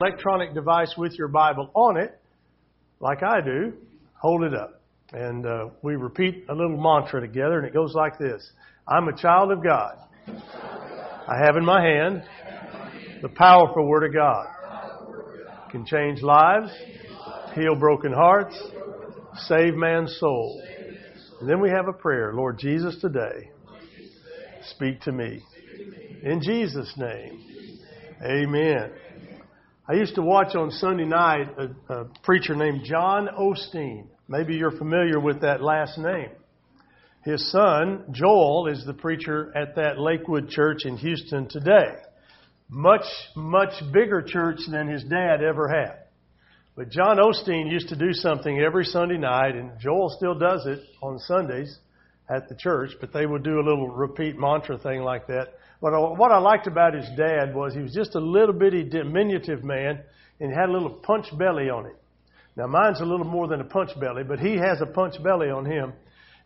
[0.00, 2.18] electronic device with your Bible on it,
[3.00, 3.74] like I do,
[4.14, 4.80] hold it up.
[5.12, 8.50] And uh, we repeat a little mantra together, and it goes like this
[8.88, 9.98] I'm a child of God.
[10.26, 12.22] I have in my hand
[13.20, 14.46] the powerful Word of God.
[15.70, 16.70] Can change lives,
[17.54, 18.58] heal broken hearts,
[19.48, 20.62] save man's soul.
[21.40, 23.50] And then we have a prayer Lord Jesus, today,
[24.70, 25.42] speak to me.
[26.22, 27.78] In Jesus' name,
[28.24, 28.92] amen.
[29.90, 34.06] I used to watch on Sunday night a, a, preacher named John Osteen.
[34.28, 36.28] Maybe you're familiar with that last name.
[37.24, 41.96] His son, Joel, is the preacher at that Lakewood church in Houston today.
[42.68, 43.02] Much,
[43.34, 46.04] much bigger church than his dad ever had.
[46.76, 50.78] But John Osteen used to do something every Sunday night, and Joel still does it
[51.02, 51.80] on Sundays
[52.32, 55.48] at the church, but they would do a little repeat mantra thing like that.
[55.80, 58.84] But uh, what I liked about his dad was he was just a little bitty
[58.84, 60.00] diminutive man
[60.38, 61.94] and had a little punch belly on him.
[62.56, 65.48] Now mine's a little more than a punch belly, but he has a punch belly
[65.48, 65.92] on him.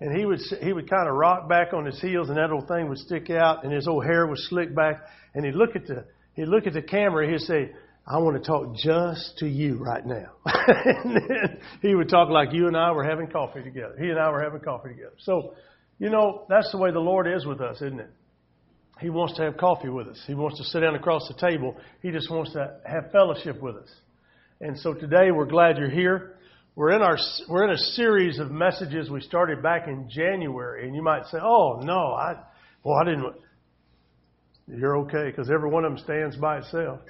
[0.01, 2.69] And he would he would kind of rock back on his heels, and that old
[2.69, 5.03] thing would stick out, and his old hair was slicked back.
[5.35, 6.05] And he'd look at the
[6.35, 7.31] he'd look at the camera.
[7.31, 7.71] He'd say,
[8.07, 12.53] "I want to talk just to you right now." and then he would talk like
[12.53, 13.95] you and I were having coffee together.
[13.99, 15.15] He and I were having coffee together.
[15.21, 15.55] So,
[15.99, 18.11] you know, that's the way the Lord is with us, isn't it?
[19.01, 20.23] He wants to have coffee with us.
[20.27, 21.77] He wants to sit down across the table.
[22.01, 23.89] He just wants to have fellowship with us.
[24.61, 26.37] And so today we're glad you're here.
[26.77, 30.95] We're in our we're in a series of messages we started back in January, and
[30.95, 32.37] you might say, "Oh no, I
[32.83, 33.35] well I didn't."
[34.67, 37.01] You're okay because every one of them stands by itself,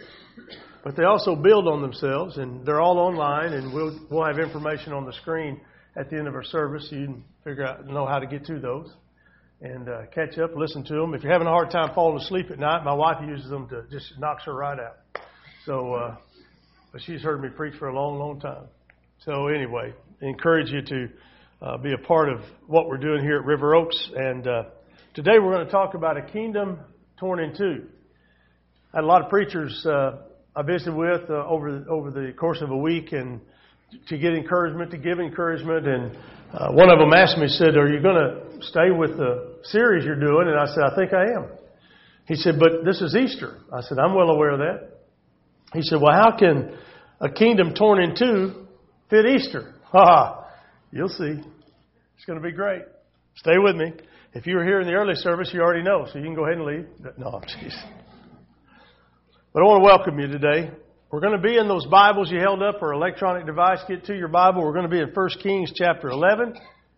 [0.83, 4.93] but they also build on themselves, and they're all online, and we'll we'll have information
[4.93, 5.61] on the screen
[5.97, 8.45] at the end of our service, so you can figure out know how to get
[8.47, 8.93] to those
[9.65, 11.15] and uh, catch up, listen to them.
[11.15, 13.85] If you're having a hard time falling asleep at night, my wife uses them to
[13.91, 14.97] just knocks her right out.
[15.65, 16.17] So, uh,
[16.93, 18.65] but she's heard me preach for a long, long time.
[19.25, 21.09] So anyway, encourage you to
[21.63, 24.11] uh, be a part of what we're doing here at River Oaks.
[24.15, 24.65] And uh,
[25.15, 26.79] today we're going to talk about a kingdom
[27.19, 27.87] torn in two.
[28.93, 30.19] I had a lot of preachers uh,
[30.55, 33.41] I visited with uh, over over the course of a week, and
[34.09, 36.17] to get encouragement, to give encouragement, and
[36.53, 40.05] uh, one of them asked me, said, "Are you going to stay with the series
[40.05, 41.49] you're doing?" And I said, "I think I am."
[42.27, 44.91] He said, "But this is Easter." I said, "I'm well aware of that."
[45.73, 46.77] He said, "Well, how can
[47.21, 48.67] a kingdom torn in two
[49.11, 50.47] fit Easter?" Ha ha!
[50.91, 51.41] You'll see.
[52.17, 52.83] It's going to be great.
[53.37, 53.93] Stay with me.
[54.33, 56.47] If you were here in the early service, you already know, so you can go
[56.47, 56.87] ahead and leave.
[57.19, 57.75] No, I'm jeez.
[59.53, 60.73] But I want to welcome you today.
[61.13, 63.79] We're going to be in those Bibles you held up or electronic device.
[63.87, 64.65] Get to your Bible.
[64.65, 66.55] We're going to be in 1 Kings chapter 11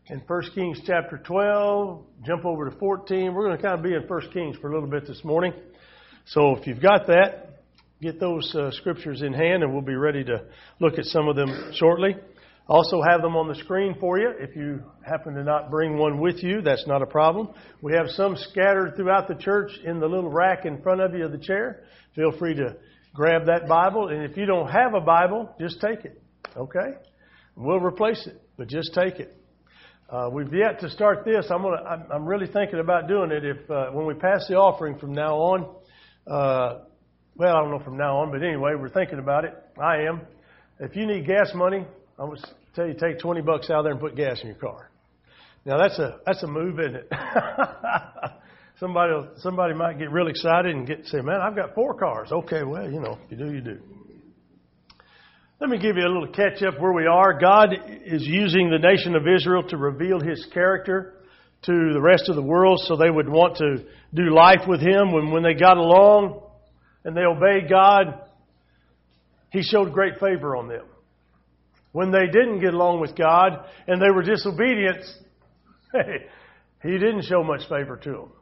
[0.09, 2.05] and 1 Kings chapter 12.
[2.25, 3.35] Jump over to 14.
[3.35, 5.53] We're going to kind of be in 1 Kings for a little bit this morning.
[6.27, 7.63] So if you've got that,
[8.01, 10.45] get those uh, scriptures in hand and we'll be ready to
[10.81, 12.15] look at some of them shortly.
[12.69, 14.31] Also have them on the screen for you.
[14.39, 17.51] If you happen to not bring one with you, that's not a problem.
[17.81, 21.25] We have some scattered throughout the church in the little rack in front of you
[21.25, 21.85] of the chair.
[22.17, 22.77] Feel free to
[23.15, 26.21] grab that Bible, and if you don't have a Bible, just take it.
[26.57, 26.99] Okay?
[27.55, 29.37] We'll replace it, but just take it.
[30.09, 31.47] Uh, we've yet to start this.
[31.51, 31.83] I'm gonna.
[31.83, 33.45] I'm, I'm really thinking about doing it.
[33.45, 35.63] If uh, when we pass the offering from now on,
[36.29, 36.79] uh,
[37.35, 39.55] well, I don't know from now on, but anyway, we're thinking about it.
[39.83, 40.21] I am.
[40.79, 41.85] If you need gas money,
[42.21, 42.39] I would
[42.77, 44.91] tell you take 20 bucks out there and put gas in your car.
[45.65, 47.09] Now that's a that's a move, isn't it?
[48.79, 52.63] somebody somebody might get real excited and get say, "Man, I've got four cars." Okay,
[52.63, 53.81] well, you know, you do, you do.
[55.59, 57.41] Let me give you a little catch up where we are.
[57.41, 57.71] God
[58.05, 61.15] is using the nation of Israel to reveal His character
[61.63, 63.79] to the rest of the world, so they would want to
[64.13, 65.13] do life with Him.
[65.13, 66.43] When when they got along
[67.05, 68.21] and they obeyed God,
[69.51, 70.85] He showed great favor on them.
[71.93, 75.05] When they didn't get along with God and they were disobedient,
[76.83, 78.33] He didn't show much favor to them.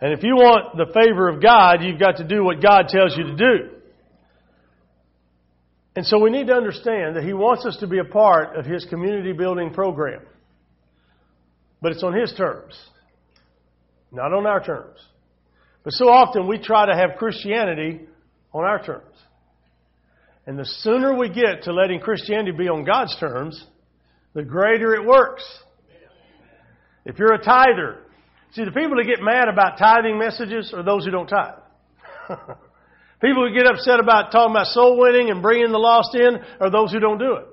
[0.00, 3.16] And if you want the favor of God, you've got to do what God tells
[3.16, 3.73] you to do.
[5.96, 8.64] And so we need to understand that He wants us to be a part of
[8.64, 10.22] His community building program.
[11.80, 12.76] But it's on His terms,
[14.10, 14.98] not on our terms.
[15.84, 18.00] But so often we try to have Christianity
[18.52, 19.14] on our terms.
[20.46, 23.64] And the sooner we get to letting Christianity be on God's terms,
[24.34, 25.44] the greater it works.
[27.06, 28.04] If you're a tither,
[28.54, 31.58] See, the people that get mad about tithing messages are those who don't tithe.
[33.24, 36.70] people who get upset about talking about soul winning and bringing the lost in are
[36.70, 37.46] those who don't do it.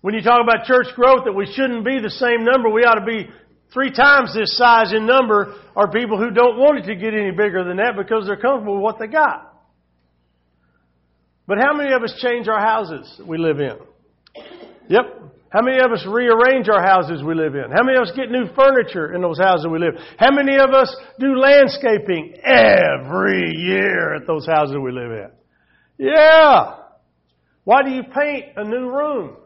[0.00, 3.00] When you talk about church growth, that we shouldn't be the same number, we ought
[3.00, 3.28] to be
[3.72, 7.32] three times this size in number, are people who don't want it to get any
[7.32, 9.54] bigger than that because they're comfortable with what they got.
[11.46, 13.76] But how many of us change our houses we live in?
[14.88, 15.04] Yep.
[15.50, 17.70] How many of us rearrange our houses we live in?
[17.70, 19.94] How many of us get new furniture in those houses we live?
[20.18, 25.30] How many of us do landscaping every year at those houses we live in?
[25.98, 26.76] Yeah.
[27.64, 29.36] Why do you paint a new room?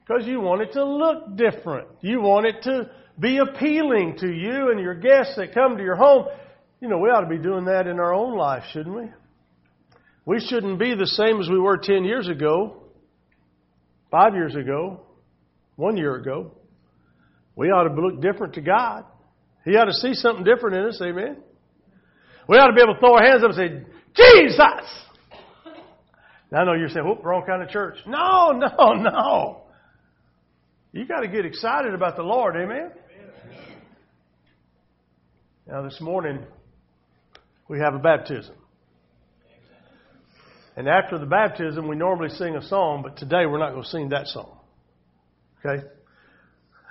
[0.00, 1.88] Because you want it to look different.
[2.00, 5.96] You want it to be appealing to you and your guests that come to your
[5.96, 6.26] home.
[6.80, 9.10] You know, we ought to be doing that in our own life, shouldn't we?
[10.24, 12.82] We shouldn't be the same as we were 10 years ago,
[14.10, 15.00] five years ago,
[15.76, 16.52] one year ago.
[17.56, 19.04] We ought to look different to God.
[19.64, 21.38] He ought to see something different in us, amen?
[22.48, 23.68] We ought to be able to throw our hands up and say,
[24.14, 24.58] Jesus!
[26.50, 27.96] Now I know you're saying, whoop, wrong kind of church.
[28.06, 29.62] No, no, no.
[30.92, 32.92] You got to get excited about the Lord, amen?
[35.66, 36.40] Now this morning,
[37.68, 38.54] we have a baptism.
[40.78, 43.88] And after the baptism, we normally sing a song, but today we're not going to
[43.88, 44.60] sing that song.
[45.58, 45.84] Okay?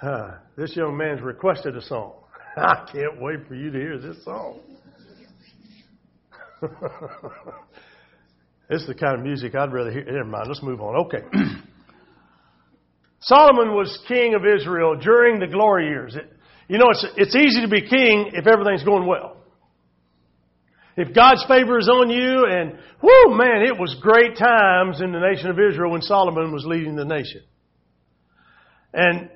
[0.01, 2.15] Uh, this young man's requested a song.
[2.57, 4.59] I can't wait for you to hear this song.
[8.69, 10.03] this is the kind of music I'd rather hear.
[10.03, 11.05] Never mind, let's move on.
[11.05, 11.23] Okay.
[13.21, 16.13] Solomon was king of Israel during the glory years.
[16.13, 16.29] It,
[16.67, 19.37] you know, it's, it's easy to be king if everything's going well.
[20.97, 25.19] If God's favor is on you and, whoo, man, it was great times in the
[25.19, 27.43] nation of Israel when Solomon was leading the nation.
[28.93, 29.29] And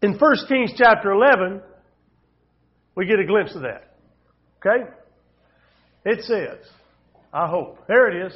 [0.00, 1.60] in 1 Kings chapter 11,
[2.94, 3.94] we get a glimpse of that.
[4.58, 4.90] Okay?
[6.06, 6.66] It says,
[7.30, 7.86] I hope.
[7.86, 8.34] There it is.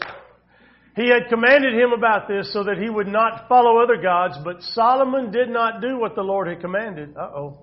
[0.96, 4.60] He had commanded him about this so that he would not follow other gods, but
[4.60, 7.16] Solomon did not do what the Lord had commanded.
[7.16, 7.58] Uh oh.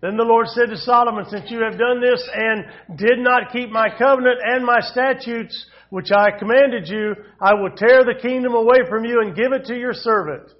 [0.00, 3.70] Then the Lord said to Solomon, Since you have done this and did not keep
[3.70, 8.78] my covenant and my statutes, which I commanded you, I will tear the kingdom away
[8.88, 10.50] from you and give it to your servant.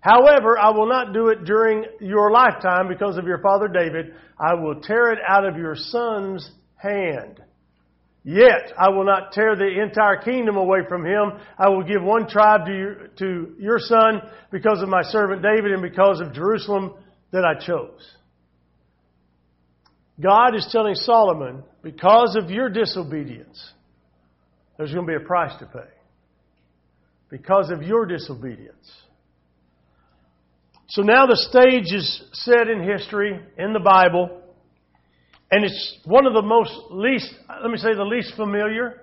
[0.00, 4.14] However, I will not do it during your lifetime because of your father David.
[4.38, 7.40] I will tear it out of your son's hand.
[8.22, 11.32] Yet I will not tear the entire kingdom away from him.
[11.58, 14.20] I will give one tribe to your, to your son
[14.50, 16.94] because of my servant David and because of Jerusalem
[17.32, 18.16] that I chose.
[20.20, 23.72] God is telling Solomon, because of your disobedience,
[24.76, 25.88] there's going to be a price to pay.
[27.30, 28.90] Because of your disobedience.
[30.88, 34.42] So now the stage is set in history, in the Bible.
[35.50, 37.32] And it's one of the most least,
[37.62, 39.02] let me say the least familiar,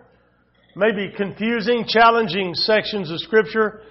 [0.75, 3.81] maybe confusing, challenging sections of Scripture.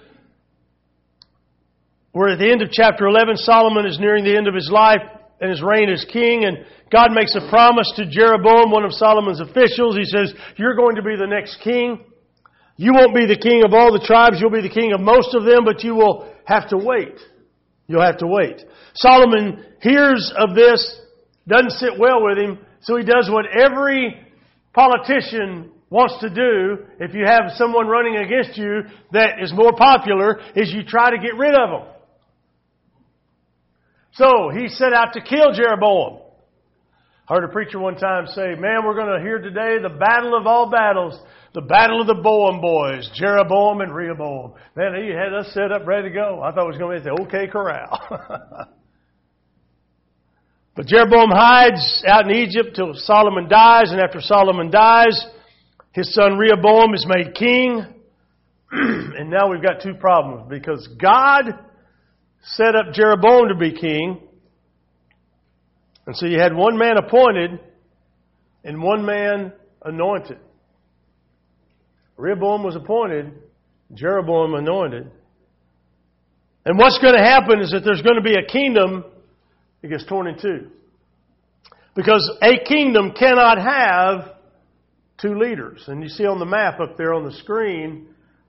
[2.13, 3.37] We're at the end of chapter 11.
[3.37, 5.01] Solomon is nearing the end of his life
[5.39, 6.45] and his reign as king.
[6.45, 9.95] And God makes a promise to Jeroboam, one of Solomon's officials.
[9.95, 12.03] He says, You're going to be the next king.
[12.77, 14.37] You won't be the king of all the tribes.
[14.39, 17.17] You'll be the king of most of them, but you will have to wait.
[17.87, 18.63] You'll have to wait.
[18.93, 21.01] Solomon hears of this
[21.47, 24.21] doesn't sit well with him, so he does what every
[24.73, 28.81] politician wants to do if you have someone running against you
[29.13, 31.96] that is more popular is you try to get rid of them.
[34.17, 36.21] So he set out to kill Jeroboam.
[37.29, 40.35] I heard a preacher one time say, man, we're going to hear today the battle
[40.35, 41.19] of all battles,
[41.53, 44.53] the battle of the Boam boys, Jeroboam and Rehoboam.
[44.75, 46.41] Man, he had us set up ready to go.
[46.41, 48.67] I thought it was going to be the OK Corral.
[50.77, 55.25] But Jeroboam hides out in Egypt till Solomon dies, and after Solomon dies,
[55.91, 57.83] his son Rehoboam is made king.
[58.71, 61.45] and now we've got two problems because God
[62.55, 64.21] set up Jeroboam to be king.
[66.05, 67.59] And so you had one man appointed
[68.63, 69.51] and one man
[69.83, 70.37] anointed.
[72.15, 73.31] Rehoboam was appointed,
[73.93, 75.11] Jeroboam anointed.
[76.65, 79.05] And what's going to happen is that there's going to be a kingdom
[79.81, 80.69] that gets torn in two.
[81.95, 84.35] Because a kingdom cannot have
[85.19, 85.83] two leaders.
[85.87, 88.07] And you see on the map up there on the screen,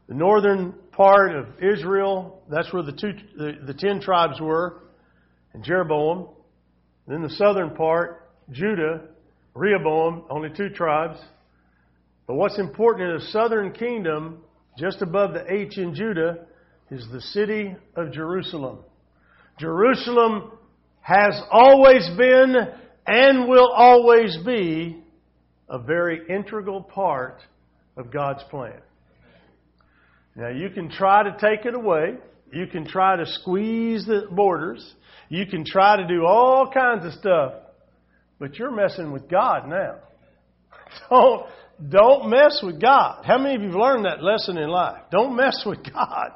[0.08, 4.82] the northern part of Israel, that's where the two, the, the ten tribes were,
[5.54, 6.28] and Jeroboam.
[7.06, 9.02] Then the southern part, Judah,
[9.54, 11.20] Rehoboam, only two tribes.
[12.26, 14.38] But what's important in the southern kingdom,
[14.76, 16.46] just above the H in Judah,
[16.90, 18.80] is the city of Jerusalem.
[19.58, 20.50] Jerusalem
[21.00, 22.56] has always been
[23.06, 25.00] and will always be
[25.68, 27.40] a very integral part
[27.96, 28.80] of God's plan.
[30.38, 32.14] Now, you can try to take it away.
[32.52, 34.94] You can try to squeeze the borders.
[35.28, 37.54] You can try to do all kinds of stuff.
[38.38, 39.96] But you're messing with God now.
[41.10, 41.46] Don't,
[41.90, 43.24] Don't mess with God.
[43.24, 45.02] How many of you have learned that lesson in life?
[45.10, 46.30] Don't mess with God.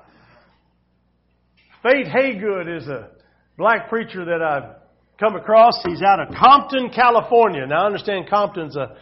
[1.84, 3.10] Fate Haygood is a
[3.56, 4.78] black preacher that I've
[5.20, 5.74] come across.
[5.84, 7.68] He's out of Compton, California.
[7.68, 8.96] Now I understand Compton's a,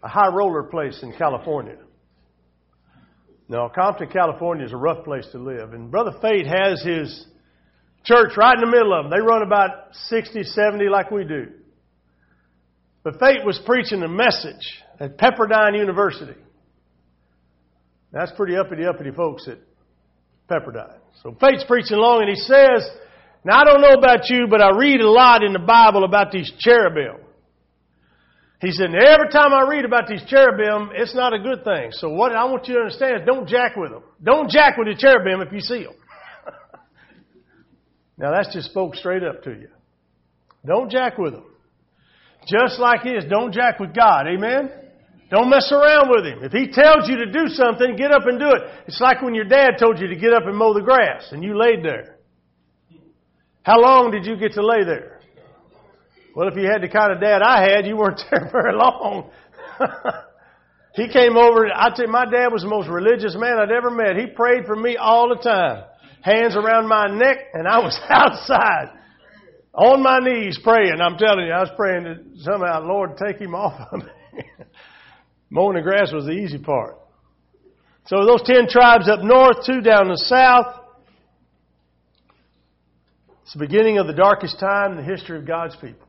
[0.00, 1.76] a high roller place in California.
[3.50, 5.72] No, Compton, California is a rough place to live.
[5.72, 7.26] And Brother Fate has his
[8.04, 9.10] church right in the middle of them.
[9.10, 11.48] They run about 60, 70 like we do.
[13.02, 16.38] But Fate was preaching a message at Pepperdine University.
[18.12, 19.58] That's pretty uppity uppity folks at
[20.48, 20.98] Pepperdine.
[21.24, 22.88] So Fate's preaching along and he says,
[23.44, 26.30] now I don't know about you, but I read a lot in the Bible about
[26.30, 27.16] these cherubim.
[28.60, 31.90] He said, every time I read about these cherubim, it's not a good thing.
[31.92, 34.02] So what I want you to understand is don't jack with them.
[34.22, 35.94] Don't jack with the cherubim if you see them.
[38.18, 39.68] now that's just spoke straight up to you.
[40.66, 41.44] Don't jack with them.
[42.46, 44.26] Just like is, don't jack with God.
[44.26, 44.70] Amen?
[45.30, 46.42] Don't mess around with him.
[46.42, 48.62] If he tells you to do something, get up and do it.
[48.88, 51.42] It's like when your dad told you to get up and mow the grass and
[51.42, 52.18] you laid there.
[53.62, 55.19] How long did you get to lay there?
[56.34, 59.30] Well, if you had the kind of dad I had, you weren't there very long.
[60.94, 63.90] he came over, I tell you, my dad was the most religious man I'd ever
[63.90, 64.16] met.
[64.16, 65.84] He prayed for me all the time.
[66.22, 68.90] Hands around my neck, and I was outside
[69.74, 71.00] on my knees praying.
[71.00, 74.42] I'm telling you, I was praying that somehow, Lord, take him off of me.
[75.50, 76.96] Mowing the grass was the easy part.
[78.06, 80.76] So those ten tribes up north, two down the south.
[83.42, 86.06] It's the beginning of the darkest time in the history of God's people.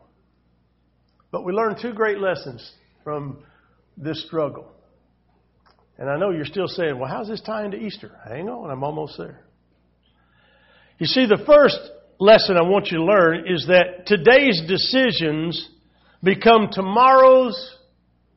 [1.31, 2.69] But we learned two great lessons
[3.03, 3.39] from
[3.97, 4.67] this struggle.
[5.97, 8.11] And I know you're still saying, well, how's this tie into Easter?
[8.27, 9.41] Hang on, I'm almost there.
[10.97, 11.79] You see, the first
[12.19, 15.69] lesson I want you to learn is that today's decisions
[16.23, 17.75] become tomorrow's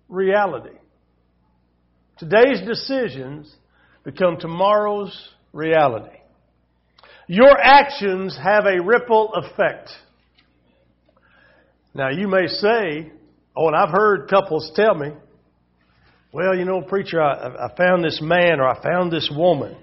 [0.08, 0.76] reality.
[2.18, 3.52] Today's decisions
[4.04, 5.16] become tomorrow's
[5.52, 6.16] reality.
[7.26, 9.90] Your actions have a ripple effect.
[11.94, 13.12] Now you may say,
[13.56, 15.10] oh, and I've heard couples tell me,
[16.32, 19.76] well, you know, preacher, I, I found this man or I found this woman.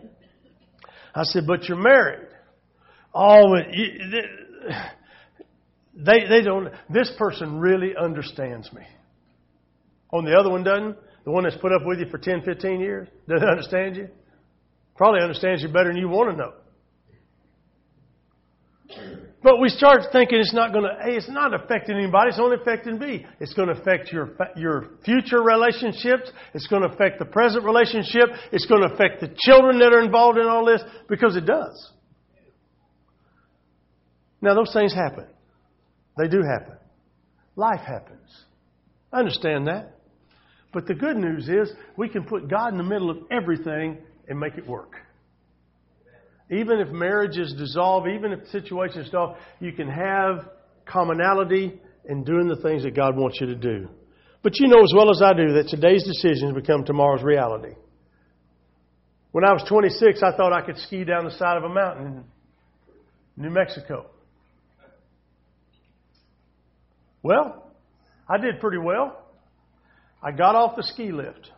[1.15, 2.27] I said, but you're married.
[3.13, 3.55] Oh,
[5.95, 8.83] they, they don't, this person really understands me.
[10.11, 10.97] On the other one doesn't?
[11.23, 13.07] The one that's put up with you for 10, 15 years?
[13.29, 14.09] Doesn't understand you?
[14.95, 16.53] Probably understands you better than you want to know.
[19.43, 22.57] But we start thinking it's not going to, A, it's not affecting anybody, it's only
[22.61, 23.25] affecting B.
[23.39, 28.29] It's going to affect your, your future relationships, it's going to affect the present relationship,
[28.51, 31.91] it's going to affect the children that are involved in all this, because it does.
[34.41, 35.25] Now, those things happen.
[36.17, 36.77] They do happen.
[37.55, 38.29] Life happens.
[39.11, 39.97] I understand that.
[40.71, 44.39] But the good news is we can put God in the middle of everything and
[44.39, 44.93] make it work.
[46.51, 50.49] Even if marriages dissolve, even if situations dissolve, you can have
[50.85, 53.87] commonality in doing the things that God wants you to do.
[54.43, 57.75] But you know as well as I do that today's decisions become tomorrow's reality.
[59.31, 62.25] When I was 26, I thought I could ski down the side of a mountain
[63.37, 64.07] in New Mexico.
[67.23, 67.71] Well,
[68.27, 69.23] I did pretty well.
[70.21, 71.49] I got off the ski lift.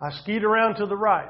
[0.00, 1.28] I skied around to the right.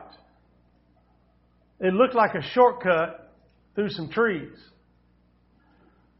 [1.80, 3.32] It looked like a shortcut
[3.74, 4.52] through some trees.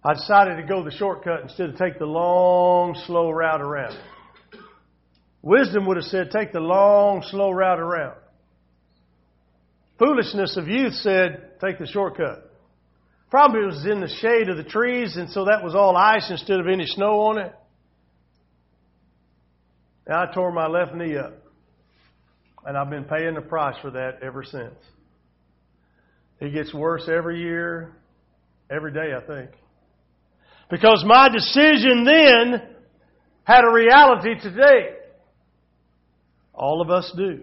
[0.05, 3.99] I decided to go the shortcut instead of take the long, slow route around.
[5.43, 8.17] Wisdom would have said, take the long, slow route around.
[9.99, 12.49] Foolishness of youth said, take the shortcut.
[13.31, 16.31] Probably it was in the shade of the trees, and so that was all ice
[16.31, 17.53] instead of any snow on it.
[20.07, 21.35] And I tore my left knee up.
[22.65, 24.75] And I've been paying the price for that ever since.
[26.41, 27.93] It gets worse every year,
[28.71, 29.51] every day, I think.
[30.71, 32.63] Because my decision then
[33.45, 34.95] had a reality today.
[36.55, 37.41] All of us do.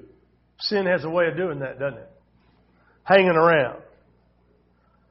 [0.60, 2.10] Sin has a way of doing that, doesn't it?
[3.04, 3.82] Hanging around.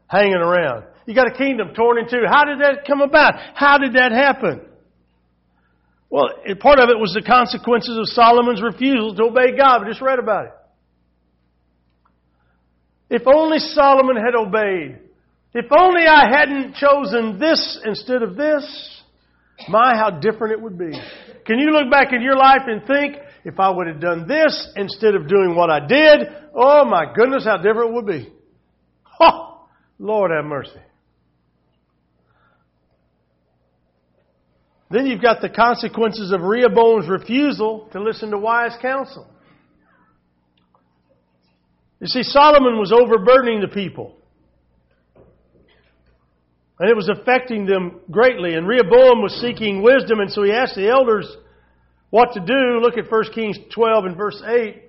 [0.07, 0.85] Hanging around.
[1.07, 2.25] You got a kingdom torn in two.
[2.27, 3.35] How did that come about?
[3.55, 4.63] How did that happen?
[6.09, 6.29] Well,
[6.61, 9.83] part of it was the consequences of Solomon's refusal to obey God.
[9.83, 10.53] We just read about it.
[13.15, 14.99] If only Solomon had obeyed.
[15.53, 18.65] If only I hadn't chosen this instead of this.
[19.69, 20.91] My, how different it would be.
[21.47, 24.69] Can you look back in your life and think, if I would have done this
[24.75, 28.33] instead of doing what I did, oh my goodness, how different it would be.
[29.21, 29.69] Oh,
[30.01, 30.73] Lord have mercy.
[34.91, 39.29] Then you've got the consequences of Rehoboam's refusal to listen to wise counsel.
[42.05, 44.15] You see, Solomon was overburdening the people.
[46.79, 48.53] And it was affecting them greatly.
[48.53, 51.27] And Rehoboam was seeking wisdom, and so he asked the elders
[52.11, 52.79] what to do.
[52.83, 54.83] Look at 1 Kings 12 and verse 8.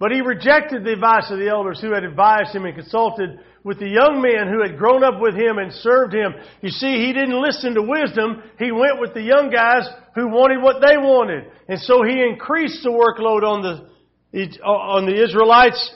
[0.00, 3.78] But he rejected the advice of the elders who had advised him and consulted with
[3.78, 6.34] the young men who had grown up with him and served him.
[6.62, 8.42] You see, he didn't listen to wisdom.
[8.58, 9.86] He went with the young guys
[10.16, 11.44] who wanted what they wanted.
[11.68, 15.94] And so he increased the workload on the, on the Israelites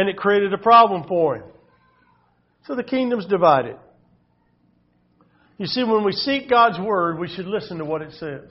[0.00, 1.44] and it created a problem for him.
[2.64, 3.76] So the kingdom's divided.
[5.58, 8.50] You see, when we seek God's word, we should listen to what it says.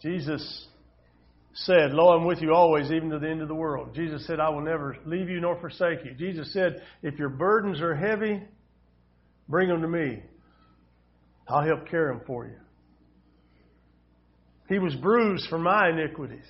[0.00, 0.66] Jesus
[1.52, 3.94] said, Lo, I'm with you always, even to the end of the world.
[3.94, 6.14] Jesus said, I will never leave you nor forsake you.
[6.14, 8.42] Jesus said, If your burdens are heavy,
[9.46, 10.22] bring them to me.
[11.46, 12.56] I'll help carry them for you.
[14.70, 16.46] He was bruised for my iniquities.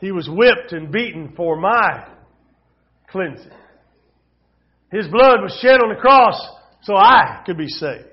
[0.00, 2.08] He was whipped and beaten for my
[3.10, 3.50] cleansing.
[4.90, 6.40] His blood was shed on the cross
[6.82, 8.04] so I could be saved.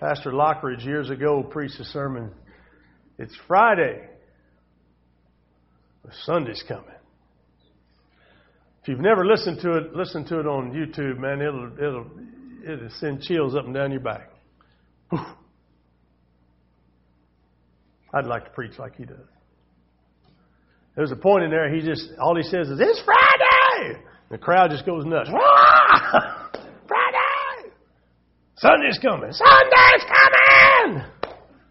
[0.00, 2.32] Pastor Lockridge years ago preached a sermon.
[3.18, 4.08] It's Friday.
[6.04, 6.86] The Sunday's coming.
[8.82, 11.40] If you've never listened to it, listen to it on YouTube, man.
[11.40, 12.10] It'll it'll
[12.66, 14.30] it'll send chills up and down your back.
[18.12, 19.16] I'd like to preach like he does.
[20.94, 24.00] There's a point in there, he just, all he says is, It's Friday!
[24.30, 25.30] The crowd just goes nuts.
[26.88, 27.72] Friday!
[28.56, 29.32] Sunday's coming!
[29.32, 31.04] Sunday's coming!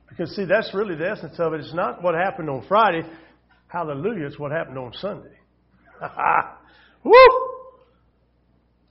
[0.09, 1.61] Because, see, that's really the essence of it.
[1.61, 3.03] It's not what happened on Friday.
[3.67, 5.37] Hallelujah, it's what happened on Sunday.
[7.03, 7.13] Woo!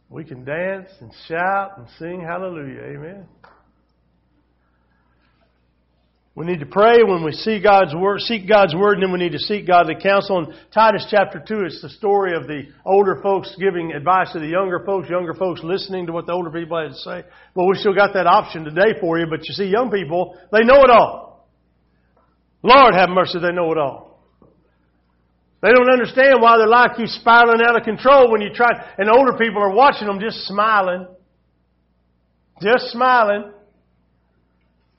[0.09, 2.83] We can dance and shout and sing hallelujah.
[2.83, 3.27] Amen.
[6.41, 9.19] We need to pray when we see God's word, seek God's word, and then we
[9.19, 10.39] need to seek godly counsel.
[10.39, 14.47] In Titus chapter 2, it's the story of the older folks giving advice to the
[14.47, 17.25] younger folks, younger folks listening to what the older people had to say.
[17.55, 20.65] Well, we still got that option today for you, but you see, young people, they
[20.65, 21.47] know it all.
[22.63, 24.25] Lord have mercy, they know it all.
[25.61, 29.11] They don't understand why their life keeps spiraling out of control when you try, and
[29.11, 31.07] older people are watching them just smiling.
[32.63, 33.53] Just smiling.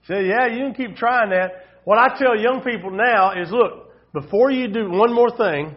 [0.08, 1.52] Say, yeah, you can keep trying that.
[1.84, 5.76] What I tell young people now is look, before you do one more thing,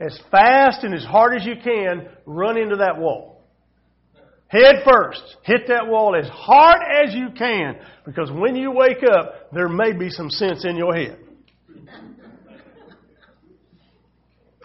[0.00, 3.44] as fast and as hard as you can, run into that wall.
[4.48, 5.22] Head first.
[5.42, 7.76] Hit that wall as hard as you can.
[8.04, 11.18] Because when you wake up, there may be some sense in your head.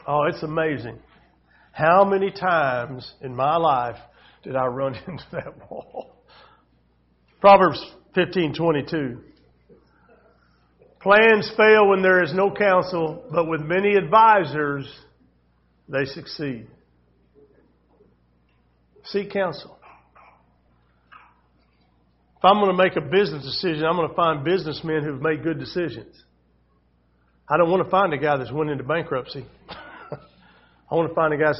[0.08, 1.00] Oh, it's amazing.
[1.71, 3.97] How many times in my life
[4.43, 6.15] did I run into that wall?
[7.39, 9.19] Proverbs 1522.
[11.02, 14.86] Plans fail when there is no counsel, but with many advisors,
[15.89, 16.67] they succeed.
[19.06, 19.78] Seek counsel.
[22.38, 25.43] If I'm going to make a business decision, I'm going to find businessmen who've made
[25.43, 26.24] good decisions.
[27.47, 29.45] I don't want to find a guy that's went into bankruptcy.
[29.69, 31.54] I want to find a guy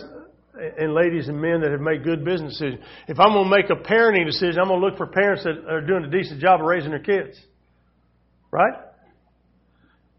[0.54, 2.84] and ladies and men that have made good business decisions.
[3.08, 5.66] If I'm going to make a parenting decision, I'm going to look for parents that
[5.70, 7.40] are doing a decent job of raising their kids.
[8.52, 8.74] Right?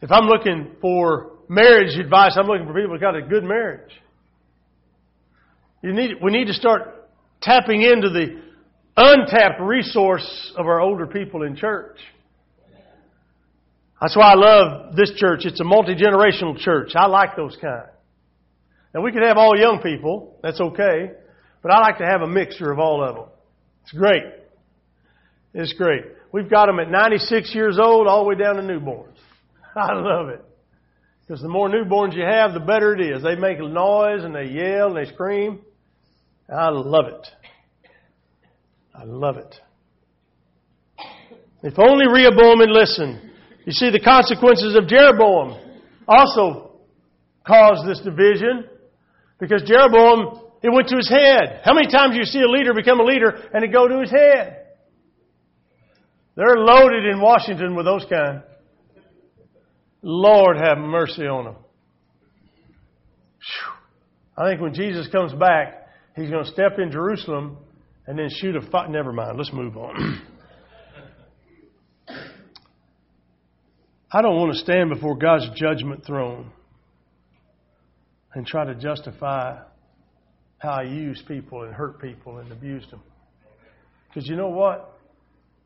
[0.01, 3.93] If I'm looking for marriage advice, I'm looking for people that got a good marriage.
[5.83, 7.09] You need, we need to start
[7.43, 8.41] tapping into the
[8.97, 11.99] untapped resource of our older people in church.
[14.01, 15.45] That's why I love this church.
[15.45, 16.93] It's a multi-generational church.
[16.97, 17.92] I like those kind.
[18.95, 20.39] Now we could have all young people.
[20.43, 21.13] That's okay.
[21.63, 23.25] But I like to have a mixture of all of them.
[23.83, 24.25] It's great.
[25.55, 26.03] It's great.
[26.33, 29.17] We've got them at 96 years old all the way down to newborns.
[29.77, 30.45] I love it.
[31.21, 33.23] Because the more newborns you have, the better it is.
[33.23, 35.61] They make a noise and they yell and they scream.
[36.53, 37.29] I love it.
[38.95, 39.55] I love it.
[41.63, 43.31] If only Rehoboam had listened.
[43.65, 45.57] You see, the consequences of Jeroboam
[46.09, 46.81] also
[47.47, 48.65] caused this division.
[49.43, 51.63] Because Jeroboam, it went to his head.
[51.65, 53.99] How many times do you see a leader become a leader and it go to
[53.99, 54.67] his head?
[56.37, 58.45] They're loaded in Washington with those kind.
[60.01, 61.57] Lord have mercy on them.
[64.39, 67.57] I think when Jesus comes back, he's going to step in Jerusalem
[68.07, 68.91] and then shoot a fight.
[68.91, 69.37] Never mind.
[69.37, 70.23] Let's move on.
[74.13, 76.53] I don't want to stand before God's judgment throne
[78.35, 79.59] and try to justify
[80.59, 83.03] how I used people and hurt people and abused them.
[84.09, 84.89] Because you know what?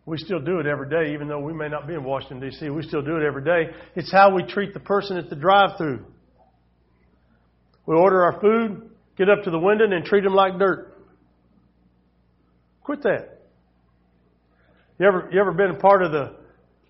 [0.07, 2.71] We still do it every day, even though we may not be in Washington, D.C.
[2.71, 3.73] We still do it every day.
[3.97, 6.05] It's how we treat the person at the drive through.
[7.87, 10.97] We order our food, get up to the window, and treat them like dirt.
[12.85, 13.41] Quit that.
[14.99, 16.37] You ever, you ever been a part of the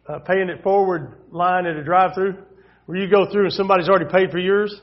[0.06, 2.36] uh, paying it forward line at a drive through
[2.84, 4.78] where you go through and somebody's already paid for yours?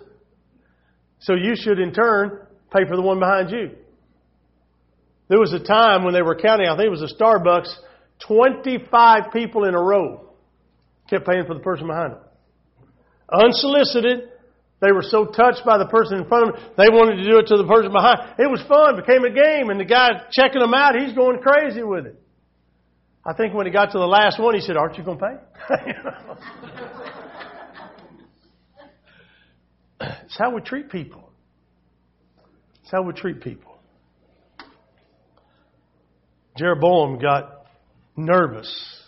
[1.23, 2.39] So you should in turn
[2.71, 3.71] pay for the one behind you.
[5.29, 7.73] There was a time when they were counting, I think it was a Starbucks,
[8.27, 10.33] 25 people in a row
[11.09, 12.19] kept paying for the person behind them.
[13.31, 14.29] Unsolicited.
[14.81, 17.39] They were so touched by the person in front of them, they wanted to do
[17.39, 18.35] it to the person behind.
[18.37, 21.83] It was fun, became a game, and the guy checking them out, he's going crazy
[21.83, 22.21] with it.
[23.25, 25.39] I think when he got to the last one, he said, Aren't you going to
[25.69, 27.13] pay?
[30.25, 31.29] it's how we treat people.
[32.81, 33.71] It's how we treat people.
[36.57, 37.65] Jeroboam got
[38.15, 39.01] nervous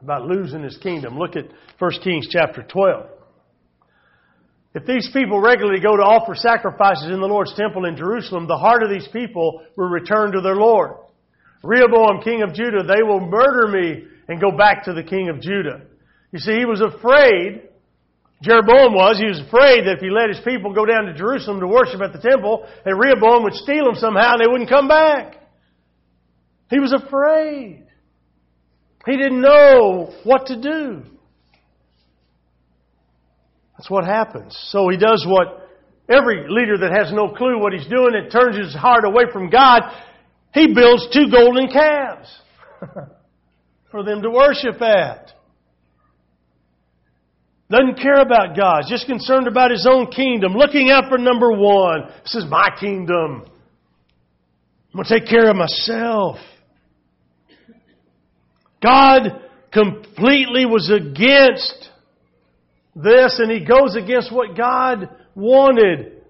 [0.00, 1.18] about losing his kingdom.
[1.18, 1.46] Look at
[1.78, 3.06] 1 Kings chapter 12.
[4.74, 8.58] If these people regularly go to offer sacrifices in the Lord's temple in Jerusalem, the
[8.58, 10.92] heart of these people will return to their Lord.
[11.62, 15.40] Rehoboam, king of Judah, they will murder me and go back to the king of
[15.40, 15.80] Judah.
[16.30, 17.62] You see, he was afraid,
[18.42, 21.60] Jeroboam was, he was afraid that if he let his people go down to Jerusalem
[21.60, 24.88] to worship at the temple, that Rehoboam would steal them somehow and they wouldn't come
[24.88, 25.36] back.
[26.68, 27.86] He was afraid.
[29.06, 31.02] He didn't know what to do.
[33.78, 34.56] That's what happens.
[34.70, 35.68] So he does what
[36.08, 39.48] every leader that has no clue what he's doing, it turns his heart away from
[39.48, 39.82] God.
[40.52, 42.28] He builds two golden calves
[43.90, 45.32] for them to worship at.
[47.68, 52.08] Doesn't care about God, just concerned about his own kingdom, looking out for number one.
[52.22, 53.44] This is my kingdom.
[53.44, 56.36] I'm going to take care of myself.
[58.80, 61.90] God completely was against
[62.94, 66.22] this and he goes against what God wanted.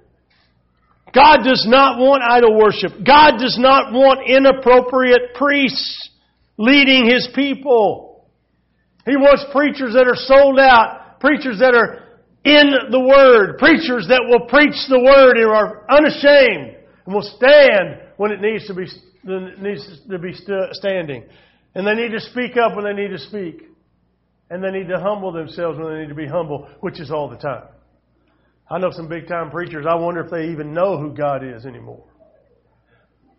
[1.14, 2.92] God does not want idol worship.
[3.06, 6.10] God does not want inappropriate priests
[6.56, 8.26] leading his people.
[9.04, 12.02] He wants preachers that are sold out, preachers that are
[12.44, 18.00] in the Word, preachers that will preach the Word and are unashamed and will stand
[18.16, 18.86] when it needs to be,
[19.24, 20.32] needs to be
[20.72, 21.24] standing.
[21.74, 23.62] And they need to speak up when they need to speak.
[24.48, 27.28] And they need to humble themselves when they need to be humble, which is all
[27.28, 27.64] the time.
[28.70, 31.66] I know some big time preachers, I wonder if they even know who God is
[31.66, 32.04] anymore.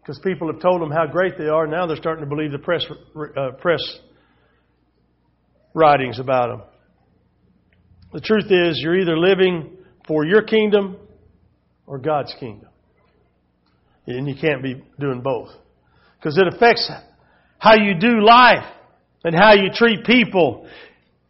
[0.01, 2.59] Because people have told them how great they are, now they're starting to believe the
[2.59, 2.85] press,
[3.37, 3.81] uh, press
[5.73, 6.61] writings about them.
[8.13, 10.97] The truth is, you're either living for your kingdom
[11.85, 12.69] or God's kingdom.
[14.05, 15.49] And you can't be doing both.
[16.17, 16.89] Because it affects
[17.57, 18.65] how you do life
[19.23, 20.67] and how you treat people.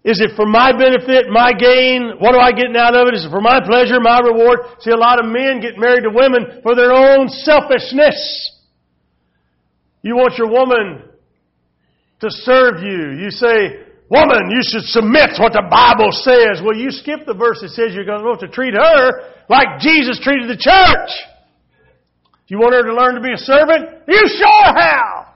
[0.03, 2.13] Is it for my benefit, my gain?
[2.19, 3.15] What am I getting out of it?
[3.15, 4.59] Is it for my pleasure, my reward?
[4.79, 8.53] See, a lot of men get married to women for their own selfishness.
[10.03, 11.09] You want your woman
[12.21, 13.19] to serve you.
[13.19, 16.63] You say, woman, you should submit to what the Bible says.
[16.63, 20.19] Well, you skip the verse that says you're going to to treat her like Jesus
[20.21, 21.11] treated the church.
[22.47, 24.03] You want her to learn to be a servant?
[24.07, 25.27] You sure have.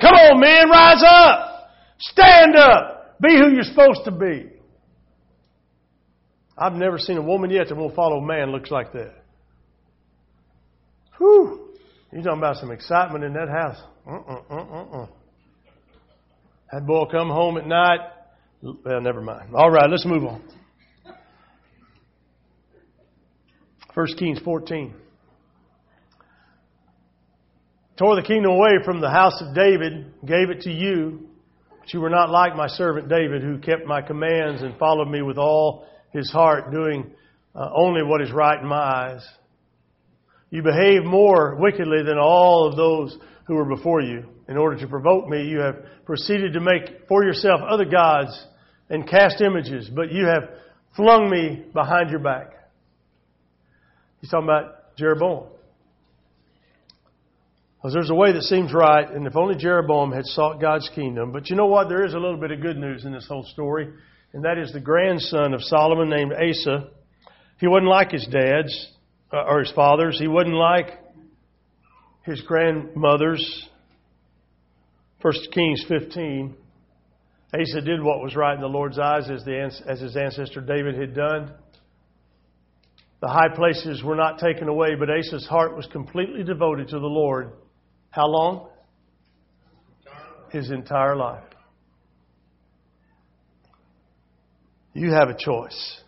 [0.00, 1.70] Come on, man, rise up.
[1.98, 3.20] Stand up.
[3.20, 4.50] Be who you're supposed to be.
[6.56, 9.14] I've never seen a woman yet that won't follow a man looks like that.
[11.18, 11.74] Whew.
[12.12, 13.76] You're talking about some excitement in that house.
[14.06, 15.06] Uh-uh, uh-uh, uh
[16.72, 18.00] That boy come home at night.
[18.62, 19.54] Well, never mind.
[19.54, 20.42] All right, let's move on.
[23.94, 24.94] 1 Kings 14.
[27.98, 31.28] Tore the kingdom away from the house of David, gave it to you,
[31.80, 35.22] but you were not like my servant David, who kept my commands and followed me
[35.22, 37.10] with all his heart, doing
[37.56, 39.26] uh, only what is right in my eyes.
[40.50, 44.24] You behave more wickedly than all of those who were before you.
[44.48, 48.46] In order to provoke me, you have proceeded to make for yourself other gods
[48.88, 50.44] and cast images, but you have
[50.96, 52.52] flung me behind your back.
[54.20, 55.48] He's talking about Jeroboam.
[57.76, 61.30] Because there's a way that seems right, and if only Jeroboam had sought God's kingdom.
[61.30, 61.88] But you know what?
[61.88, 63.88] There is a little bit of good news in this whole story,
[64.32, 66.88] and that is the grandson of Solomon named Asa.
[67.60, 68.92] He wasn't like his dad's
[69.32, 70.18] uh, or his father's.
[70.18, 70.98] He wasn't like
[72.24, 73.68] his grandmother's.
[75.20, 76.54] First Kings 15.
[77.54, 80.94] Asa did what was right in the Lord's eyes as, the, as his ancestor David
[80.94, 81.52] had done.
[83.20, 87.06] The high places were not taken away, but Asa's heart was completely devoted to the
[87.06, 87.52] Lord.
[88.10, 88.68] How long?
[90.52, 91.42] His entire life.
[94.94, 96.00] You have a choice.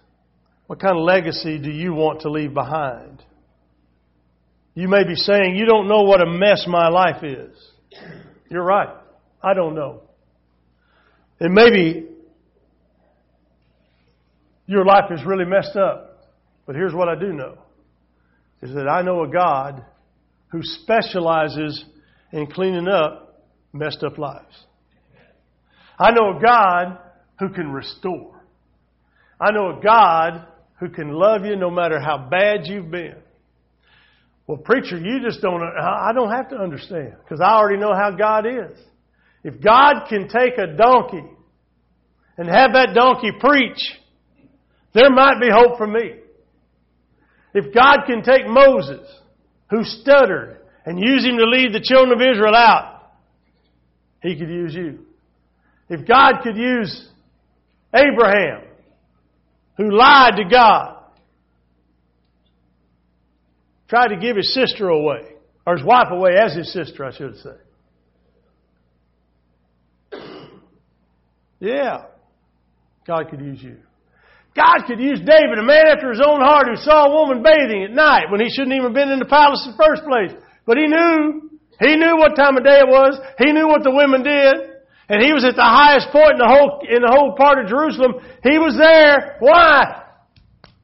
[0.70, 3.24] What kind of legacy do you want to leave behind?
[4.74, 7.56] You may be saying, You don't know what a mess my life is.
[8.48, 8.94] You're right.
[9.42, 10.02] I don't know.
[11.40, 12.06] And maybe
[14.66, 16.30] your life is really messed up.
[16.66, 17.58] But here's what I do know
[18.62, 19.84] is that I know a God
[20.52, 21.84] who specializes
[22.30, 24.54] in cleaning up messed up lives.
[25.98, 26.98] I know a God
[27.40, 28.44] who can restore.
[29.40, 30.46] I know a God
[30.80, 33.16] who can love you no matter how bad you've been.
[34.46, 38.10] Well, preacher, you just don't, I don't have to understand because I already know how
[38.10, 38.76] God is.
[39.44, 41.22] If God can take a donkey
[42.36, 43.78] and have that donkey preach,
[44.92, 46.14] there might be hope for me.
[47.54, 49.06] If God can take Moses,
[49.70, 53.12] who stuttered, and use him to lead the children of Israel out,
[54.22, 55.00] he could use you.
[55.88, 57.08] If God could use
[57.94, 58.62] Abraham,
[59.80, 60.98] who lied to God,
[63.88, 65.32] tried to give his sister away,
[65.66, 67.56] or his wife away as his sister, I should say.
[71.60, 72.02] Yeah,
[73.06, 73.78] God could use you.
[74.54, 77.84] God could use David, a man after his own heart who saw a woman bathing
[77.84, 80.32] at night when he shouldn't even have been in the palace in the first place.
[80.66, 81.48] But he knew.
[81.80, 83.18] He knew what time of day it was.
[83.38, 84.69] He knew what the women did.
[85.10, 87.66] And he was at the highest point in the whole, in the whole part of
[87.66, 88.14] Jerusalem.
[88.44, 89.38] He was there.
[89.40, 90.04] Why?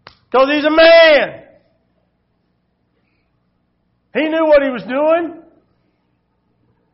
[0.04, 1.44] Because he's a man.
[4.12, 5.42] He knew what he was doing.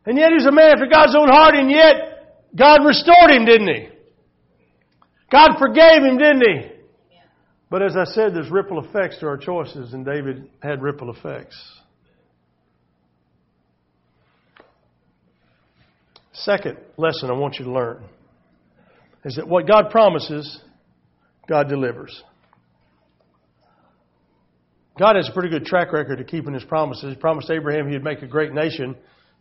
[0.05, 3.45] And yet he was a man after God's own heart, and yet God restored him,
[3.45, 3.87] didn't he?
[5.31, 6.69] God forgave him, didn't he?
[7.71, 11.57] But as I said, there's ripple effects to our choices, and David had ripple effects.
[16.33, 18.03] Second lesson I want you to learn
[19.23, 20.59] is that what God promises,
[21.47, 22.21] God delivers.
[24.97, 27.13] God has a pretty good track record of keeping His promises.
[27.13, 28.95] He promised Abraham He'd make a great nation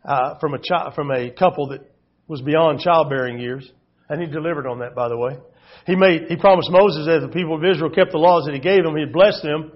[0.04, 1.80] uh, from a chi- from a couple that
[2.28, 3.70] was beyond childbearing years,
[4.08, 5.38] and He delivered on that, by the way.
[5.86, 8.54] He made He promised Moses that if the people of Israel kept the laws that
[8.54, 9.72] He gave them, He'd bless them,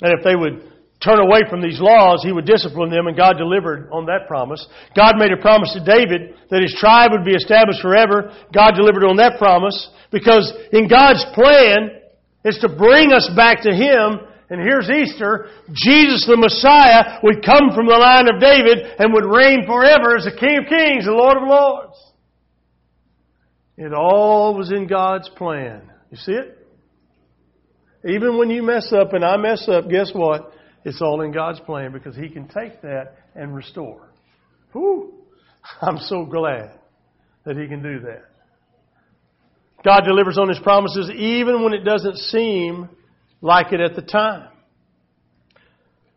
[0.00, 3.36] and if they would turn away from these laws, He would discipline them, and God
[3.38, 4.66] delivered on that promise.
[4.94, 8.32] God made a promise to David that his tribe would be established forever.
[8.52, 11.90] God delivered on that promise because in God's plan
[12.44, 15.48] is to bring us back to Him and here's Easter.
[15.72, 20.24] Jesus the Messiah would come from the line of David and would reign forever as
[20.24, 21.96] the King of Kings, the Lord of Lords.
[23.76, 25.90] It all was in God's plan.
[26.10, 26.52] You see it?
[28.08, 30.52] Even when you mess up and I mess up, guess what?
[30.86, 34.08] It's all in God's plan because He can take that and restore.
[34.70, 35.14] Whew.
[35.82, 36.78] I'm so glad
[37.44, 38.22] that He can do that.
[39.84, 42.88] God delivers on His promises even when it doesn't seem
[43.40, 44.48] like it at the time.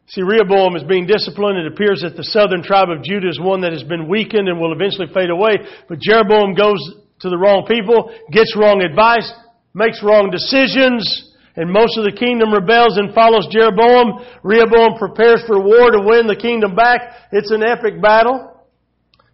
[0.09, 1.57] See, Rehoboam is being disciplined.
[1.57, 4.59] It appears that the southern tribe of Judah is one that has been weakened and
[4.59, 5.53] will eventually fade away.
[5.87, 6.77] But Jeroboam goes
[7.21, 9.31] to the wrong people, gets wrong advice,
[9.73, 14.25] makes wrong decisions, and most of the kingdom rebels and follows Jeroboam.
[14.43, 17.01] Rehoboam prepares for war to win the kingdom back.
[17.31, 18.67] It's an epic battle.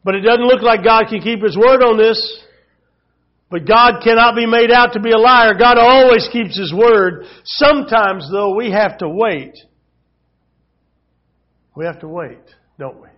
[0.04, 2.18] But it doesn't look like God can keep His word on this.
[3.50, 5.54] But God cannot be made out to be a liar.
[5.54, 7.26] God always keeps His word.
[7.44, 9.54] Sometimes, though, we have to wait.
[11.76, 12.42] We have to wait,
[12.80, 13.10] don't we?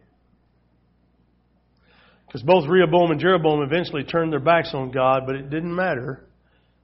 [2.25, 6.26] Because both Rehoboam and Jeroboam eventually turned their backs on God, but it didn't matter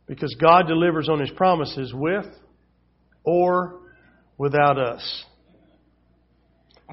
[0.08, 2.26] because God delivers on His promises with
[3.24, 3.80] or
[4.38, 5.26] without us.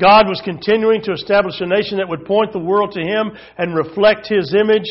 [0.01, 3.77] God was continuing to establish a nation that would point the world to Him and
[3.77, 4.87] reflect His image.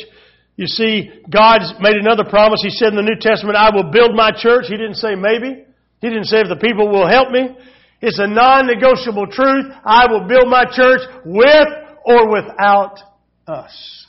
[0.56, 2.62] You see, God's made another promise.
[2.62, 4.66] He said in the New Testament, I will build my church.
[4.68, 5.64] He didn't say maybe.
[6.02, 7.56] He didn't say if the people will help me.
[8.02, 9.66] It's a non-negotiable truth.
[9.84, 11.68] I will build my church with
[12.06, 13.00] or without
[13.48, 14.06] us.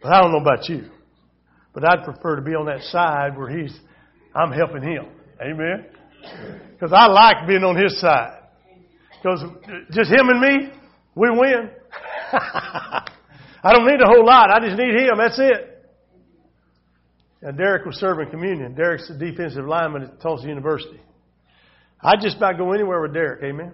[0.00, 0.90] But I don't know about you.
[1.72, 3.78] But I'd prefer to be on that side where he's,
[4.34, 5.06] I'm helping him.
[5.40, 5.86] Amen?
[6.72, 8.38] Because I like being on his side.
[9.22, 9.42] Because
[9.90, 10.72] just him and me,
[11.14, 11.70] we win.
[12.32, 14.50] I don't need a whole lot.
[14.50, 15.16] I just need him.
[15.16, 15.72] That's it.
[17.42, 18.74] And Derek was serving communion.
[18.74, 21.00] Derek's the defensive lineman at Tulsa University.
[22.00, 23.42] I'd just about go anywhere with Derek.
[23.42, 23.72] Amen.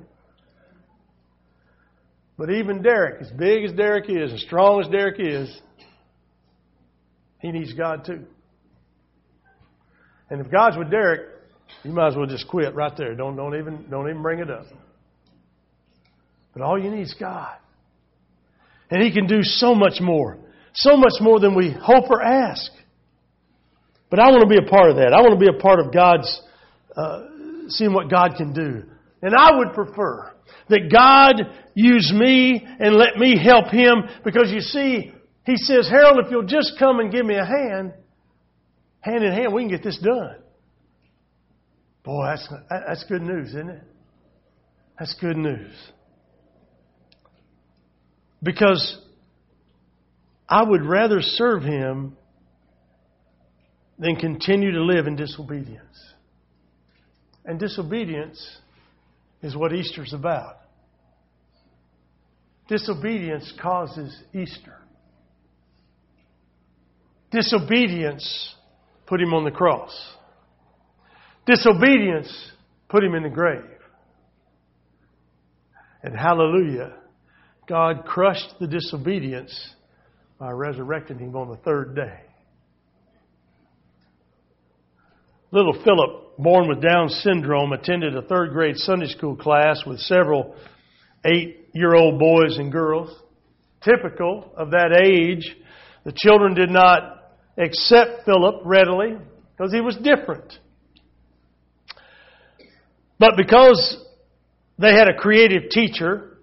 [2.38, 5.60] But even Derek, as big as Derek is, as strong as Derek is,
[7.40, 8.24] he needs God too.
[10.30, 11.38] And if God's with Derek,
[11.84, 13.14] You might as well just quit right there.
[13.14, 14.66] Don't, don't, even, don't even bring it up.
[16.52, 17.56] But all you need is God.
[18.90, 20.38] And He can do so much more.
[20.74, 22.70] So much more than we hope or ask.
[24.10, 25.12] But I want to be a part of that.
[25.12, 26.40] I want to be a part of God's,
[26.96, 27.22] uh,
[27.68, 28.84] seeing what God can do.
[29.20, 30.32] And I would prefer
[30.68, 31.42] that God
[31.74, 35.12] use me and let me help Him because you see,
[35.48, 37.94] He says, Harold, if you'll just come and give me a hand,
[39.00, 40.36] hand in hand, we can get this done.
[42.04, 43.82] Boy, that's, that's good news, isn't it?
[44.98, 45.72] That's good news.
[48.42, 48.98] Because
[50.46, 52.14] I would rather serve Him
[53.98, 56.12] than continue to live in disobedience.
[57.46, 58.58] And disobedience
[59.40, 60.56] is what Easter's about.
[62.68, 64.74] Disobedience causes Easter.
[67.30, 68.54] Disobedience
[69.06, 69.92] put him on the cross.
[71.46, 72.52] Disobedience
[72.88, 73.64] put him in the grave.
[76.02, 76.94] And hallelujah,
[77.68, 79.74] God crushed the disobedience
[80.38, 82.20] by resurrecting him on the third day.
[85.50, 90.54] Little Philip, born with Down syndrome, attended a third grade Sunday school class with several
[91.24, 93.10] eight year old boys and girls.
[93.82, 95.56] Typical of that age,
[96.04, 97.17] the children did not
[97.58, 99.16] accept Philip readily
[99.56, 100.58] because he was different.
[103.18, 103.98] But because
[104.78, 106.38] they had a creative teacher,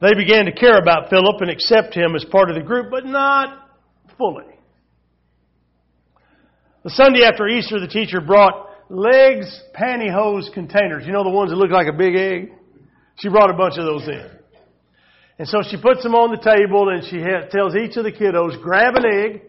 [0.00, 3.04] they began to care about Philip and accept him as part of the group, but
[3.04, 3.68] not
[4.16, 4.44] fully.
[6.82, 11.06] The Sunday after Easter, the teacher brought L'eggs pantyhose containers.
[11.06, 12.52] You know the ones that look like a big egg?
[13.16, 14.33] She brought a bunch of those in.
[15.38, 17.18] And so she puts them on the table and she
[17.50, 19.42] tells each of the kiddos, grab an egg,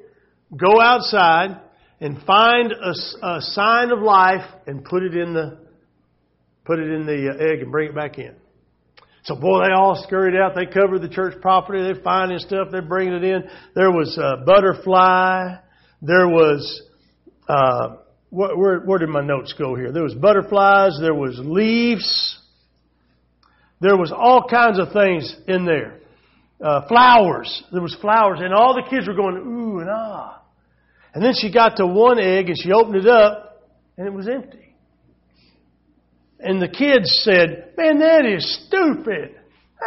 [0.55, 1.59] go outside,
[1.99, 5.59] and find a, a sign of life and put it in the,
[6.65, 8.35] put it in the uh, egg and bring it back in.
[9.23, 10.53] So boy, they all scurried out.
[10.55, 11.81] They covered the church property.
[11.81, 12.67] They're finding stuff.
[12.71, 13.43] They're bringing it in.
[13.75, 15.55] There was a butterfly.
[16.01, 16.81] There was
[17.47, 17.97] uh,
[18.35, 19.91] where, where, where did my notes go here?
[19.91, 22.39] There was butterflies, there was leaves,
[23.81, 25.99] there was all kinds of things in there.
[26.61, 27.63] Uh, flowers.
[27.71, 30.41] There was flowers, and all the kids were going ooh and ah.
[31.13, 34.27] And then she got to one egg and she opened it up, and it was
[34.27, 34.75] empty.
[36.39, 39.35] And the kids said, "Man, that is stupid."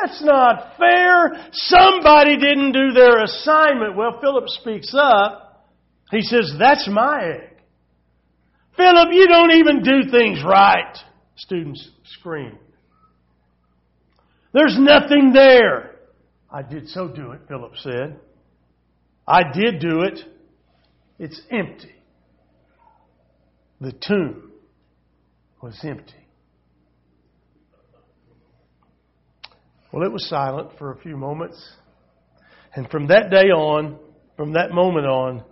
[0.00, 1.48] That's not fair.
[1.52, 3.96] Somebody didn't do their assignment.
[3.96, 5.66] Well, Philip speaks up.
[6.10, 7.56] He says, That's my egg.
[8.76, 10.96] Philip, you don't even do things right.
[11.36, 12.58] Students scream.
[14.52, 15.96] There's nothing there.
[16.50, 18.18] I did so do it, Philip said.
[19.26, 20.20] I did do it.
[21.18, 21.94] It's empty.
[23.80, 24.52] The tomb
[25.60, 26.14] was empty.
[29.92, 31.62] Well, it was silent for a few moments.
[32.74, 33.98] And from that day on,
[34.36, 35.44] from that moment on,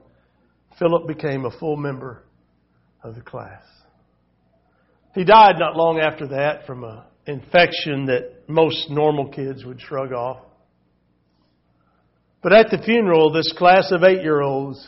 [0.79, 2.23] Philip became a full member
[3.03, 3.63] of the class.
[5.15, 10.13] He died not long after that from an infection that most normal kids would shrug
[10.13, 10.39] off.
[12.43, 14.87] But at the funeral, this class of eight year olds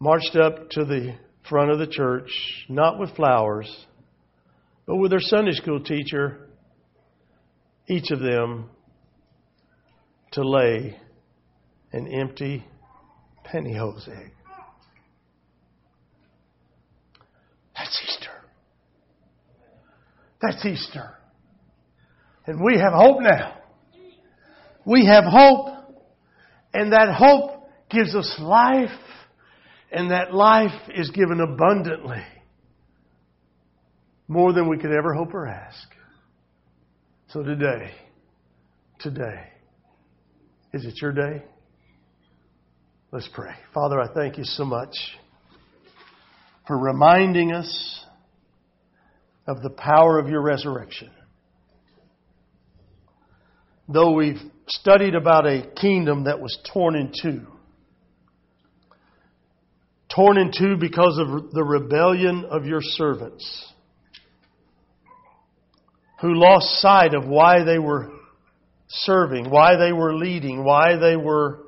[0.00, 1.14] marched up to the
[1.48, 2.30] front of the church,
[2.68, 3.86] not with flowers,
[4.86, 6.48] but with their Sunday school teacher,
[7.88, 8.70] each of them
[10.32, 10.96] to lay
[11.92, 12.64] an empty
[13.46, 14.32] pantyhose egg.
[17.76, 18.30] That's Easter.
[20.42, 21.14] That's Easter.
[22.46, 23.58] And we have hope now.
[24.84, 25.68] We have hope.
[26.74, 28.90] And that hope gives us life.
[29.92, 32.24] And that life is given abundantly.
[34.26, 35.88] More than we could ever hope or ask.
[37.28, 37.92] So today,
[38.98, 39.48] today,
[40.72, 41.44] is it your day?
[43.12, 43.52] Let's pray.
[43.72, 44.94] Father, I thank you so much
[46.66, 48.04] for reminding us
[49.46, 51.10] of the power of your resurrection.
[53.88, 57.46] Though we've studied about a kingdom that was torn in two,
[60.14, 63.72] torn in two because of the rebellion of your servants,
[66.20, 68.12] who lost sight of why they were
[68.88, 71.64] serving, why they were leading, why they were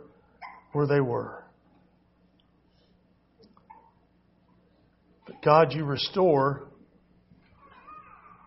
[0.73, 1.45] where they were.
[5.27, 6.69] But God, you restore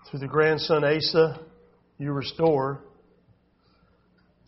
[0.09, 1.39] through the grandson Asa,
[1.97, 2.81] you restore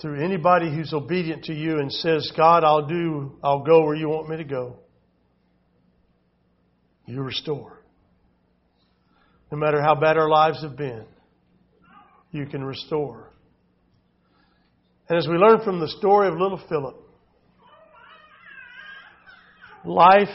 [0.01, 4.07] through anybody who's obedient to you and says, God, I'll do, I'll go where you
[4.07, 4.77] want me to go.
[7.05, 7.83] You restore.
[9.51, 11.05] No matter how bad our lives have been,
[12.31, 13.33] you can restore.
[15.09, 16.95] And as we learn from the story of little Philip,
[19.83, 20.27] life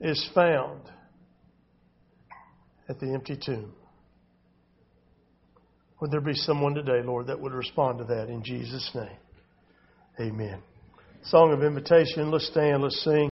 [0.00, 0.91] is found
[2.88, 3.72] at the empty tomb.
[6.00, 9.16] Would there be someone today, Lord, that would respond to that in Jesus' name?
[10.20, 10.60] Amen.
[11.24, 12.30] Song of invitation.
[12.30, 13.30] Let's stand, let's sing.